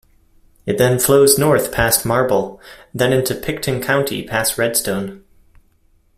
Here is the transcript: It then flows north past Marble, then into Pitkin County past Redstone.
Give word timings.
It 0.65 0.79
then 0.79 0.97
flows 0.97 1.37
north 1.37 1.71
past 1.71 2.07
Marble, 2.07 2.59
then 2.91 3.13
into 3.13 3.35
Pitkin 3.35 3.83
County 3.83 4.23
past 4.27 4.57
Redstone. 4.57 5.23